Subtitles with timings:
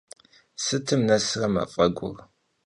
[0.63, 2.17] Sıtım nesre maf'egur?